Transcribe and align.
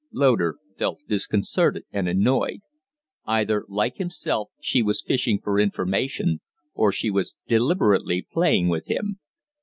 Loder 0.11 0.57
felt 0.79 1.01
disconcerted 1.07 1.83
and 1.91 2.09
annoyed. 2.09 2.61
Either, 3.25 3.65
like 3.69 3.97
himself, 3.97 4.49
she 4.59 4.81
was 4.81 5.03
fishing 5.03 5.39
for 5.39 5.59
information, 5.59 6.41
or 6.73 6.91
she 6.91 7.11
was 7.11 7.43
deliberately 7.47 8.25
playing 8.33 8.67
with 8.67 8.87
him. 8.87 9.19